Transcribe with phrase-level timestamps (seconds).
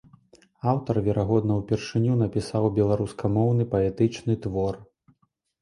[0.71, 4.83] Аўтар верагодна ўпершыню напісаў беларускамоўны паэтычны твор.